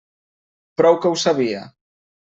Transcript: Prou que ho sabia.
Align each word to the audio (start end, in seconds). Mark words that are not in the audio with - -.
Prou 0.81 0.99
que 1.05 1.13
ho 1.13 1.23
sabia. 1.27 1.65